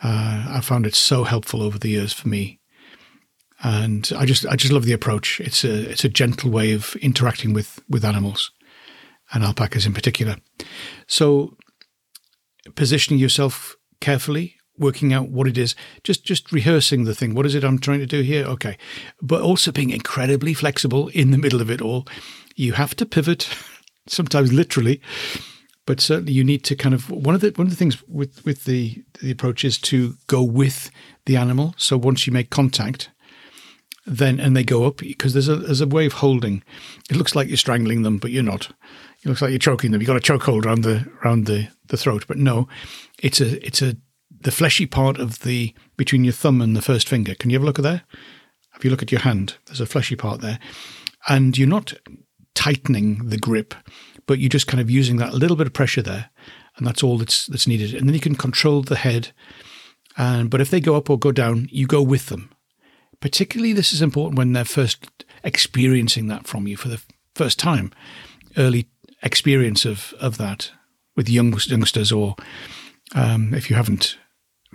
Uh, 0.03 0.47
I 0.49 0.61
found 0.63 0.87
it 0.87 0.95
so 0.95 1.25
helpful 1.25 1.63
over 1.63 1.79
the 1.79 1.91
years 1.91 2.13
for 2.13 2.29
me. 2.29 2.61
And 3.61 4.11
I 4.17 4.25
just 4.25 4.47
I 4.47 4.55
just 4.55 4.73
love 4.73 4.85
the 4.85 4.93
approach. 4.93 5.41
It's 5.41 5.65
a 5.65 5.91
it's 5.91 6.05
a 6.05 6.09
gentle 6.09 6.49
way 6.49 6.73
of 6.73 6.95
interacting 6.97 7.53
with 7.53 7.81
with 7.89 8.05
animals 8.05 8.53
and 9.33 9.45
alpacas 9.45 9.87
in 9.87 9.95
particular. 9.95 10.37
So, 11.07 11.57
positioning 12.75 13.21
yourself 13.21 13.77
carefully, 14.01 14.57
working 14.79 15.13
out 15.13 15.29
what 15.29 15.49
it 15.49 15.59
is, 15.59 15.75
just 16.05 16.25
just 16.25 16.53
rehearsing 16.53 17.05
the 17.05 17.15
thing. 17.15 17.35
What 17.35 17.47
is 17.47 17.55
it 17.55 17.65
I'm 17.65 17.79
trying 17.79 18.01
to 18.01 18.07
do 18.07 18.23
here? 18.23 18.45
Okay, 18.45 18.79
but 19.21 19.43
also 19.43 19.73
being 19.73 19.91
incredibly 19.91 20.55
flexible 20.55 21.09
in 21.09 21.31
the 21.31 21.39
middle 21.39 21.61
of 21.61 21.71
it 21.71 21.83
all. 21.83 22.07
You 22.57 22.73
have 22.73 22.95
to 22.97 23.07
pivot, 23.07 23.49
sometimes 24.07 24.53
literally, 24.53 25.01
but 25.87 26.01
certainly 26.01 26.33
you 26.33 26.45
need 26.45 26.65
to 26.65 26.77
kind 26.77 26.95
of 26.95 27.11
one 27.11 27.35
of 27.35 27.41
the 27.41 27.53
one 27.57 27.67
of 27.67 27.71
the 27.71 27.77
things 27.77 28.03
with 28.09 28.45
with 28.45 28.65
the 28.65 29.03
the 29.21 29.31
approach 29.31 29.65
is 29.65 29.79
to 29.79 30.15
go 30.27 30.43
with 30.43 30.91
the 31.27 31.37
animal. 31.37 31.75
So 31.77 31.97
once 31.97 32.27
you 32.27 32.33
make 32.33 32.51
contact, 32.51 33.11
then 34.07 34.41
and 34.41 34.57
they 34.57 34.65
go 34.65 34.85
up 34.85 34.99
because 34.99 35.33
there's 35.33 35.49
a 35.49 35.57
there's 35.57 35.81
a 35.81 35.87
way 35.87 36.07
of 36.07 36.15
holding. 36.15 36.63
It 37.11 37.17
looks 37.17 37.35
like 37.35 37.49
you're 37.49 37.57
strangling 37.57 38.03
them, 38.03 38.19
but 38.19 38.31
you're 38.31 38.43
not. 38.43 38.71
It 39.25 39.29
looks 39.29 39.43
like 39.43 39.51
you're 39.51 39.59
choking 39.59 39.91
them. 39.91 40.01
You've 40.01 40.07
got 40.07 40.17
a 40.17 40.21
chokehold 40.21 40.65
around 40.65 40.83
the 40.83 41.11
around 41.25 41.47
the, 41.47 41.69
the 41.89 41.97
throat, 41.97 42.25
but 42.29 42.39
no, 42.39 42.69
it's 43.21 43.41
a 43.41 43.65
it's 43.67 43.83
a 43.83 43.97
the 44.41 44.53
fleshy 44.53 44.87
part 44.87 45.19
of 45.19 45.41
the 45.41 45.75
between 45.97 46.25
your 46.25 46.33
thumb 46.33 46.61
and 46.61 46.77
the 46.77 46.83
first 46.83 47.09
finger. 47.09 47.35
Can 47.35 47.51
you 47.51 47.57
have 47.57 47.63
a 47.63 47.67
look 47.67 47.79
at 47.79 47.83
there? 47.83 48.03
If 48.77 48.85
you 48.85 48.91
look 48.91 49.03
at 49.03 49.11
your 49.11 49.23
hand, 49.23 49.57
there's 49.67 49.81
a 49.81 49.87
fleshy 49.87 50.15
part 50.15 50.41
there, 50.41 50.61
and 51.29 51.59
you're 51.59 51.67
not 51.67 51.95
tightening 52.55 53.29
the 53.29 53.39
grip, 53.39 53.75
but 54.27 54.39
you're 54.39 54.49
just 54.49 54.69
kind 54.69 54.81
of 54.81 54.91
using 54.91 55.17
that 55.17 55.35
little 55.35 55.57
bit 55.57 55.67
of 55.67 55.73
pressure 55.73 56.03
there, 56.03 56.31
and 56.77 56.87
that's 56.87 57.03
all 57.03 57.19
that's 57.19 57.47
that's 57.47 57.67
needed. 57.67 57.95
And 57.95 58.09
then 58.09 58.15
you 58.15 58.21
can 58.21 58.37
control 58.37 58.83
the 58.83 58.97
head. 58.97 59.33
And 60.17 60.49
but 60.49 60.61
if 60.61 60.71
they 60.71 60.81
go 60.81 60.95
up 60.95 61.11
or 61.11 61.19
go 61.19 61.33
down, 61.33 61.69
you 61.73 61.87
go 61.87 62.03
with 62.03 62.27
them. 62.27 62.51
Particularly, 63.21 63.73
this 63.73 63.93
is 63.93 64.01
important 64.01 64.39
when 64.39 64.53
they're 64.53 64.65
first 64.65 65.25
experiencing 65.43 66.29
that 66.29 66.47
from 66.47 66.69
you 66.69 66.77
for 66.77 66.89
the 66.89 67.03
first 67.35 67.59
time, 67.59 67.93
early 68.57 68.89
experience 69.23 69.85
of 69.85 70.15
of 70.21 70.37
that 70.39 70.71
with 71.17 71.29
young, 71.29 71.53
youngsters, 71.67 72.13
or 72.13 72.37
um, 73.15 73.53
if 73.53 73.69
you 73.69 73.77
haven't 73.77 74.17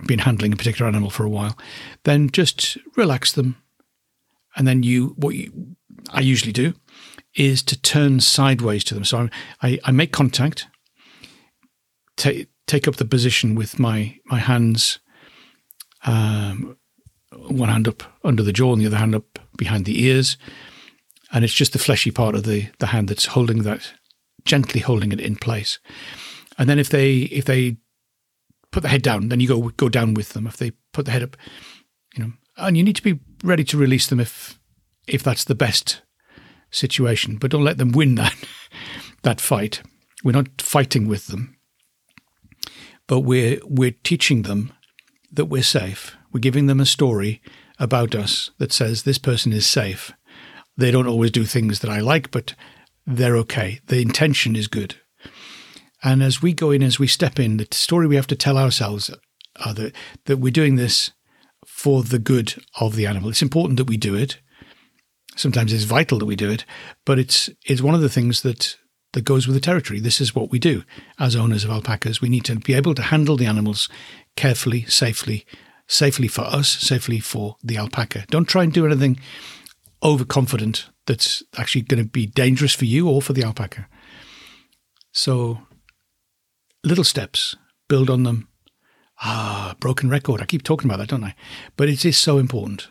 been 0.06 0.18
handling 0.20 0.52
a 0.52 0.56
particular 0.56 0.88
animal 0.88 1.10
for 1.10 1.24
a 1.24 1.30
while, 1.30 1.56
then 2.02 2.28
just 2.30 2.76
relax 2.96 3.32
them, 3.32 3.56
and 4.56 4.66
then 4.66 4.82
you 4.82 5.14
what 5.16 5.34
you, 5.34 5.76
I 6.10 6.20
usually 6.20 6.52
do 6.52 6.74
is 7.34 7.62
to 7.62 7.80
turn 7.80 8.20
sideways 8.20 8.84
to 8.84 8.94
them. 8.94 9.04
So 9.04 9.28
I, 9.62 9.78
I 9.84 9.90
make 9.90 10.12
contact, 10.12 10.66
take 12.16 12.48
take 12.66 12.86
up 12.86 12.96
the 12.96 13.04
position 13.04 13.54
with 13.54 13.78
my 13.78 14.18
my 14.26 14.38
hands, 14.38 14.98
um, 16.04 16.76
one 17.32 17.68
hand 17.68 17.88
up 17.88 18.02
under 18.22 18.42
the 18.42 18.52
jaw 18.52 18.72
and 18.72 18.82
the 18.82 18.86
other 18.86 18.98
hand 18.98 19.14
up 19.14 19.38
behind 19.56 19.84
the 19.84 20.02
ears, 20.04 20.36
and 21.32 21.44
it's 21.44 21.54
just 21.54 21.72
the 21.72 21.78
fleshy 21.78 22.10
part 22.10 22.34
of 22.34 22.42
the 22.42 22.68
the 22.80 22.86
hand 22.86 23.08
that's 23.08 23.26
holding 23.26 23.62
that 23.62 23.94
gently 24.44 24.80
holding 24.80 25.12
it 25.12 25.20
in 25.20 25.36
place. 25.36 25.78
And 26.58 26.68
then 26.68 26.78
if 26.78 26.88
they 26.88 27.14
if 27.14 27.44
they 27.44 27.76
put 28.70 28.82
the 28.82 28.88
head 28.88 29.02
down, 29.02 29.28
then 29.28 29.40
you 29.40 29.48
go 29.48 29.68
go 29.70 29.88
down 29.88 30.14
with 30.14 30.30
them. 30.30 30.46
If 30.46 30.56
they 30.56 30.72
put 30.92 31.04
the 31.04 31.12
head 31.12 31.22
up, 31.22 31.36
you 32.14 32.24
know, 32.24 32.32
and 32.56 32.76
you 32.76 32.82
need 32.82 32.96
to 32.96 33.02
be 33.02 33.20
ready 33.42 33.64
to 33.64 33.78
release 33.78 34.06
them 34.06 34.20
if 34.20 34.58
if 35.06 35.22
that's 35.22 35.44
the 35.44 35.54
best 35.54 36.02
situation. 36.70 37.36
But 37.36 37.50
don't 37.50 37.64
let 37.64 37.78
them 37.78 37.92
win 37.92 38.14
that 38.16 38.34
that 39.22 39.40
fight. 39.40 39.82
We're 40.22 40.32
not 40.32 40.62
fighting 40.62 41.08
with 41.08 41.26
them, 41.26 41.56
but 43.06 43.20
we're 43.20 43.58
we're 43.64 43.94
teaching 44.02 44.42
them 44.42 44.72
that 45.32 45.46
we're 45.46 45.62
safe. 45.62 46.16
We're 46.32 46.40
giving 46.40 46.66
them 46.66 46.80
a 46.80 46.86
story 46.86 47.42
about 47.78 48.14
us 48.14 48.50
that 48.58 48.72
says 48.72 49.02
this 49.02 49.18
person 49.18 49.52
is 49.52 49.66
safe. 49.66 50.12
They 50.76 50.90
don't 50.90 51.06
always 51.06 51.30
do 51.30 51.44
things 51.44 51.80
that 51.80 51.90
I 51.90 52.00
like, 52.00 52.30
but 52.30 52.54
they're 53.06 53.36
okay. 53.38 53.80
The 53.86 54.00
intention 54.00 54.56
is 54.56 54.68
good. 54.68 54.96
And 56.02 56.22
as 56.22 56.42
we 56.42 56.52
go 56.52 56.70
in, 56.70 56.82
as 56.82 56.98
we 56.98 57.06
step 57.06 57.38
in, 57.38 57.56
the 57.56 57.66
story 57.70 58.06
we 58.06 58.16
have 58.16 58.26
to 58.28 58.36
tell 58.36 58.58
ourselves 58.58 59.10
are 59.64 59.74
that, 59.74 59.94
that 60.26 60.36
we're 60.38 60.52
doing 60.52 60.76
this 60.76 61.12
for 61.66 62.02
the 62.02 62.18
good 62.18 62.54
of 62.78 62.94
the 62.94 63.06
animal. 63.06 63.30
It's 63.30 63.42
important 63.42 63.78
that 63.78 63.88
we 63.88 63.96
do 63.96 64.14
it. 64.14 64.38
Sometimes 65.36 65.72
it's 65.72 65.84
vital 65.84 66.18
that 66.18 66.26
we 66.26 66.36
do 66.36 66.50
it, 66.50 66.64
but 67.04 67.18
it's 67.18 67.50
it's 67.66 67.82
one 67.82 67.94
of 67.94 68.00
the 68.00 68.08
things 68.08 68.42
that 68.42 68.76
that 69.14 69.24
goes 69.24 69.46
with 69.46 69.54
the 69.54 69.60
territory. 69.60 69.98
This 69.98 70.20
is 70.20 70.34
what 70.34 70.50
we 70.50 70.58
do 70.58 70.84
as 71.18 71.34
owners 71.34 71.64
of 71.64 71.70
alpacas. 71.70 72.20
We 72.20 72.28
need 72.28 72.44
to 72.44 72.56
be 72.56 72.74
able 72.74 72.94
to 72.94 73.02
handle 73.02 73.36
the 73.36 73.46
animals 73.46 73.88
carefully, 74.36 74.84
safely, 74.84 75.44
safely 75.88 76.28
for 76.28 76.42
us, 76.42 76.68
safely 76.68 77.18
for 77.18 77.56
the 77.62 77.76
alpaca. 77.76 78.26
Don't 78.30 78.48
try 78.48 78.62
and 78.62 78.72
do 78.72 78.86
anything 78.86 79.18
overconfident 80.04 80.90
that's 81.06 81.42
actually 81.56 81.82
going 81.82 82.02
to 82.02 82.08
be 82.08 82.26
dangerous 82.26 82.74
for 82.74 82.84
you 82.84 83.08
or 83.08 83.22
for 83.22 83.32
the 83.32 83.42
alpaca. 83.42 83.88
So, 85.12 85.60
little 86.82 87.04
steps, 87.04 87.56
build 87.88 88.10
on 88.10 88.24
them. 88.24 88.48
Ah, 89.22 89.76
broken 89.80 90.10
record. 90.10 90.40
I 90.40 90.46
keep 90.46 90.62
talking 90.62 90.90
about 90.90 90.98
that, 90.98 91.08
don't 91.08 91.24
I? 91.24 91.34
But 91.76 91.88
it 91.88 92.04
is 92.04 92.18
so 92.18 92.38
important. 92.38 92.88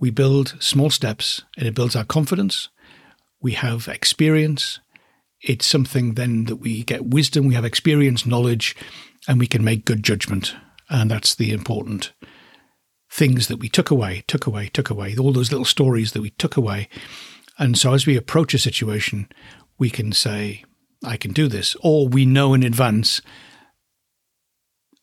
We 0.00 0.10
build 0.10 0.56
small 0.60 0.90
steps 0.90 1.42
and 1.56 1.66
it 1.66 1.74
builds 1.74 1.94
our 1.94 2.04
confidence. 2.04 2.68
We 3.40 3.52
have 3.52 3.88
experience. 3.88 4.80
It's 5.40 5.66
something 5.66 6.14
then 6.14 6.46
that 6.46 6.56
we 6.56 6.82
get 6.82 7.06
wisdom, 7.06 7.46
we 7.46 7.54
have 7.54 7.64
experience, 7.64 8.26
knowledge, 8.26 8.74
and 9.28 9.38
we 9.38 9.46
can 9.46 9.62
make 9.62 9.84
good 9.84 10.02
judgment. 10.02 10.56
And 10.90 11.10
that's 11.10 11.34
the 11.34 11.52
important 11.52 12.12
things 13.18 13.48
that 13.48 13.58
we 13.58 13.68
took 13.68 13.90
away, 13.90 14.22
took 14.28 14.46
away, 14.46 14.68
took 14.68 14.90
away, 14.90 15.16
all 15.16 15.32
those 15.32 15.50
little 15.50 15.64
stories 15.64 16.12
that 16.12 16.22
we 16.22 16.30
took 16.30 16.56
away. 16.56 16.88
And 17.58 17.76
so 17.76 17.92
as 17.92 18.06
we 18.06 18.16
approach 18.16 18.54
a 18.54 18.58
situation, 18.58 19.28
we 19.76 19.90
can 19.90 20.12
say, 20.12 20.64
I 21.04 21.16
can 21.16 21.32
do 21.32 21.48
this. 21.48 21.76
Or 21.82 22.06
we 22.08 22.24
know 22.24 22.54
in 22.54 22.62
advance, 22.62 23.20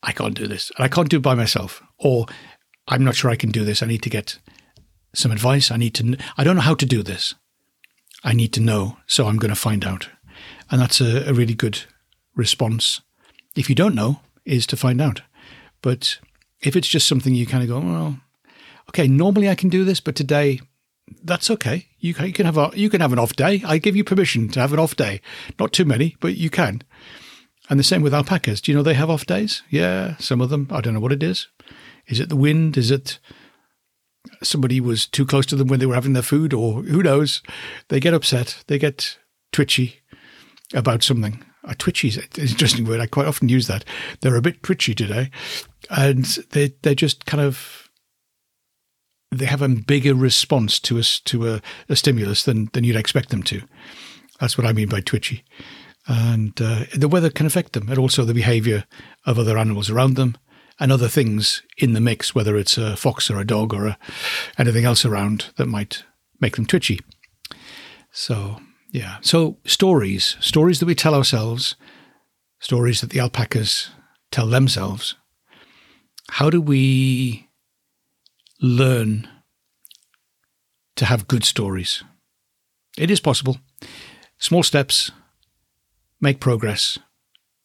I 0.02 0.12
can't 0.12 0.34
do 0.34 0.46
this. 0.46 0.72
And 0.76 0.84
I 0.84 0.88
can't 0.88 1.10
do 1.10 1.18
it 1.18 1.22
by 1.22 1.34
myself. 1.34 1.82
Or 1.98 2.24
I'm 2.88 3.04
not 3.04 3.16
sure 3.16 3.30
I 3.30 3.36
can 3.36 3.50
do 3.50 3.64
this. 3.64 3.82
I 3.82 3.86
need 3.86 4.02
to 4.02 4.10
get 4.10 4.38
some 5.14 5.30
advice. 5.30 5.70
I 5.70 5.76
need 5.76 5.94
to, 5.96 6.16
I 6.38 6.44
don't 6.44 6.56
know 6.56 6.62
how 6.62 6.74
to 6.74 6.86
do 6.86 7.02
this. 7.02 7.34
I 8.24 8.32
need 8.32 8.52
to 8.54 8.60
know. 8.60 8.96
So 9.06 9.26
I'm 9.26 9.36
going 9.36 9.54
to 9.54 9.60
find 9.60 9.84
out. 9.84 10.08
And 10.70 10.80
that's 10.80 11.02
a, 11.02 11.28
a 11.28 11.34
really 11.34 11.54
good 11.54 11.80
response. 12.34 13.02
If 13.54 13.68
you 13.68 13.74
don't 13.74 13.94
know, 13.94 14.20
is 14.46 14.66
to 14.68 14.76
find 14.76 15.02
out. 15.02 15.20
But 15.82 16.18
if 16.60 16.76
it's 16.76 16.88
just 16.88 17.08
something 17.08 17.34
you 17.34 17.46
kind 17.46 17.62
of 17.62 17.68
go, 17.68 17.80
well, 17.80 18.20
okay, 18.90 19.08
normally 19.08 19.48
I 19.48 19.54
can 19.54 19.68
do 19.68 19.84
this, 19.84 20.00
but 20.00 20.16
today 20.16 20.60
that's 21.22 21.50
okay. 21.50 21.86
You 21.98 22.14
can, 22.14 22.26
you 22.26 22.32
can 22.32 22.46
have 22.46 22.56
a 22.56 22.70
you 22.74 22.90
can 22.90 23.00
have 23.00 23.12
an 23.12 23.18
off 23.18 23.36
day. 23.36 23.62
I 23.64 23.78
give 23.78 23.96
you 23.96 24.04
permission 24.04 24.48
to 24.50 24.60
have 24.60 24.72
an 24.72 24.78
off 24.78 24.96
day. 24.96 25.20
Not 25.58 25.72
too 25.72 25.84
many, 25.84 26.16
but 26.20 26.36
you 26.36 26.50
can. 26.50 26.82
And 27.68 27.78
the 27.78 27.84
same 27.84 28.02
with 28.02 28.14
alpacas. 28.14 28.60
Do 28.60 28.70
you 28.70 28.76
know 28.76 28.82
they 28.82 28.94
have 28.94 29.10
off 29.10 29.26
days? 29.26 29.62
Yeah, 29.70 30.16
some 30.18 30.40
of 30.40 30.50
them. 30.50 30.68
I 30.70 30.80
don't 30.80 30.94
know 30.94 31.00
what 31.00 31.12
it 31.12 31.22
is. 31.22 31.48
Is 32.06 32.20
it 32.20 32.28
the 32.28 32.36
wind? 32.36 32.76
Is 32.76 32.90
it 32.90 33.18
somebody 34.42 34.80
was 34.80 35.06
too 35.06 35.26
close 35.26 35.46
to 35.46 35.56
them 35.56 35.68
when 35.68 35.80
they 35.80 35.86
were 35.86 35.94
having 35.94 36.12
their 36.12 36.22
food, 36.22 36.52
or 36.52 36.82
who 36.82 37.02
knows? 37.02 37.42
They 37.88 38.00
get 38.00 38.14
upset. 38.14 38.64
They 38.66 38.78
get 38.78 39.18
twitchy 39.52 40.00
about 40.74 41.02
something. 41.02 41.44
A 41.66 41.74
twitchy 41.74 42.08
is 42.08 42.16
an 42.16 42.24
interesting 42.36 42.84
word. 42.84 43.00
I 43.00 43.06
quite 43.06 43.26
often 43.26 43.48
use 43.48 43.66
that. 43.66 43.84
They're 44.20 44.36
a 44.36 44.42
bit 44.42 44.62
twitchy 44.62 44.94
today, 44.94 45.30
and 45.90 46.24
they 46.52 46.72
they 46.82 46.94
just 46.94 47.26
kind 47.26 47.42
of 47.42 47.88
they 49.30 49.46
have 49.46 49.62
a 49.62 49.68
bigger 49.68 50.14
response 50.14 50.78
to 50.80 50.98
us 50.98 51.20
to 51.20 51.48
a, 51.48 51.62
a, 51.88 51.96
stimulus 51.96 52.44
than 52.44 52.70
than 52.72 52.84
you'd 52.84 52.96
expect 52.96 53.30
them 53.30 53.42
to. 53.44 53.62
That's 54.40 54.56
what 54.56 54.66
I 54.66 54.72
mean 54.72 54.88
by 54.88 55.00
twitchy. 55.00 55.44
And 56.06 56.60
uh, 56.62 56.84
the 56.94 57.08
weather 57.08 57.30
can 57.30 57.46
affect 57.46 57.72
them, 57.72 57.88
and 57.88 57.98
also 57.98 58.24
the 58.24 58.34
behaviour 58.34 58.84
of 59.24 59.38
other 59.38 59.58
animals 59.58 59.90
around 59.90 60.14
them, 60.14 60.36
and 60.78 60.92
other 60.92 61.08
things 61.08 61.62
in 61.78 61.94
the 61.94 62.00
mix, 62.00 62.34
whether 62.34 62.56
it's 62.56 62.78
a 62.78 62.96
fox 62.96 63.28
or 63.30 63.40
a 63.40 63.46
dog 63.46 63.74
or 63.74 63.86
a, 63.86 63.98
anything 64.56 64.84
else 64.84 65.04
around 65.04 65.50
that 65.56 65.66
might 65.66 66.04
make 66.40 66.54
them 66.56 66.66
twitchy. 66.66 67.00
So 68.12 68.60
yeah. 68.96 69.18
So 69.20 69.58
stories, 69.66 70.38
stories 70.40 70.80
that 70.80 70.86
we 70.86 70.94
tell 70.94 71.14
ourselves, 71.14 71.76
stories 72.60 73.02
that 73.02 73.10
the 73.10 73.20
alpacas 73.20 73.90
tell 74.30 74.46
themselves. 74.46 75.16
How 76.30 76.48
do 76.48 76.62
we 76.62 77.50
learn 78.58 79.28
to 80.96 81.04
have 81.04 81.28
good 81.28 81.44
stories? 81.44 82.02
It 82.96 83.10
is 83.10 83.20
possible. 83.20 83.58
Small 84.38 84.62
steps 84.62 85.10
make 86.18 86.40
progress 86.40 86.98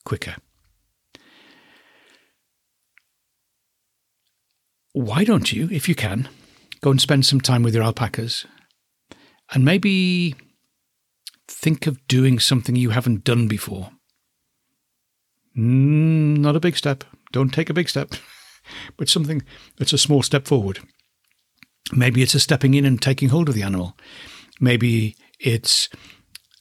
quicker. 0.04 0.36
Why 4.92 5.24
don't 5.24 5.54
you, 5.54 5.70
if 5.72 5.88
you 5.88 5.96
can, 5.96 6.28
go 6.82 6.92
and 6.92 7.00
spend 7.00 7.26
some 7.26 7.40
time 7.40 7.64
with 7.64 7.74
your 7.74 7.84
alpacas 7.84 8.46
and 9.54 9.64
maybe 9.64 10.36
think 11.52 11.88
of 11.88 12.06
doing 12.08 12.40
something 12.40 12.76
you 12.76 12.92
haven't 12.92 13.24
done 13.24 13.48
before. 13.48 13.92
Mm, 15.58 16.38
not 16.38 16.56
a 16.56 16.62
big 16.62 16.78
step. 16.78 17.04
Don't 17.32 17.54
take 17.54 17.70
a 17.70 17.74
big 17.74 17.90
step, 17.90 18.12
but 18.98 19.10
something 19.10 19.44
that's 19.78 19.94
a 19.94 19.98
small 19.98 20.24
step 20.24 20.48
forward. 20.48 20.80
Maybe 21.94 22.22
it's 22.22 22.36
a 22.36 22.40
stepping 22.40 22.74
in 22.74 22.86
and 22.86 23.02
taking 23.02 23.30
hold 23.30 23.50
of 23.50 23.56
the 23.56 23.64
animal. 23.64 23.98
Maybe 24.60 25.16
it's 25.40 25.90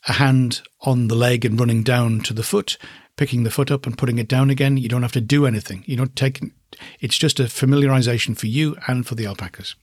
a 0.09 0.15
hand 0.15 0.63
on 0.83 1.09
the 1.09 1.15
leg 1.15 1.45
and 1.45 1.59
running 1.59 1.83
down 1.83 2.21
to 2.21 2.35
the 2.35 2.43
foot, 2.43 2.79
picking 3.17 3.45
the 3.45 3.51
foot 3.51 3.71
up 3.71 3.87
and 3.87 3.97
putting 3.97 4.19
it 4.19 4.29
down 4.29 4.51
again. 4.51 4.77
You 4.77 4.89
don't 4.89 5.03
have 5.03 5.13
to 5.13 5.21
do 5.21 5.47
anything. 5.47 5.85
You 5.87 5.97
don't 5.97 6.17
take 6.17 6.41
it's 7.01 7.19
just 7.19 7.41
a 7.41 7.45
familiarization 7.45 8.37
for 8.37 8.47
you 8.47 8.77
and 8.87 9.07
for 9.07 9.15
the 9.15 9.27
alpacas. 9.27 9.75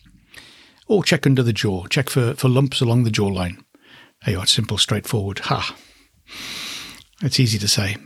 Or 0.87 1.03
check 1.03 1.25
under 1.25 1.43
the 1.43 1.53
jaw, 1.53 1.85
check 1.87 2.09
for, 2.09 2.33
for 2.35 2.47
lumps 2.47 2.81
along 2.81 3.03
the 3.03 3.11
jawline. 3.11 3.63
There 4.25 4.33
you 4.33 4.39
are, 4.39 4.45
simple, 4.45 4.77
straightforward. 4.77 5.39
Ha. 5.39 5.75
It's 7.21 7.39
easy 7.39 7.57
to 7.59 7.67
say. 7.67 7.97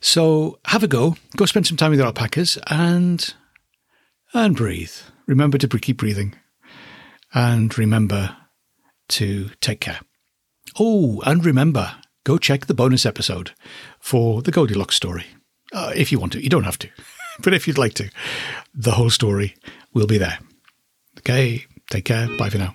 So 0.00 0.58
have 0.66 0.82
a 0.82 0.88
go. 0.88 1.16
Go 1.36 1.46
spend 1.46 1.66
some 1.66 1.76
time 1.76 1.90
with 1.90 1.98
your 1.98 2.06
alpacas 2.06 2.58
and 2.68 3.34
and 4.34 4.56
breathe. 4.56 4.94
Remember 5.26 5.58
to 5.58 5.68
keep 5.78 5.98
breathing. 5.98 6.34
And 7.34 7.76
remember 7.78 8.36
to 9.10 9.50
take 9.60 9.80
care. 9.80 10.00
Oh, 10.78 11.22
and 11.24 11.44
remember, 11.44 11.96
go 12.24 12.38
check 12.38 12.66
the 12.66 12.74
bonus 12.74 13.06
episode 13.06 13.52
for 14.00 14.42
the 14.42 14.50
Goldilocks 14.50 14.96
story. 14.96 15.26
Uh, 15.72 15.92
if 15.94 16.12
you 16.12 16.18
want 16.18 16.32
to. 16.32 16.42
You 16.42 16.50
don't 16.50 16.64
have 16.64 16.78
to. 16.78 16.88
but 17.42 17.54
if 17.54 17.66
you'd 17.66 17.78
like 17.78 17.94
to, 17.94 18.10
the 18.74 18.92
whole 18.92 19.10
story 19.10 19.54
will 19.94 20.06
be 20.06 20.18
there. 20.18 20.38
Okay, 21.18 21.66
take 21.90 22.04
care. 22.04 22.28
Bye 22.36 22.50
for 22.50 22.58
now. 22.58 22.74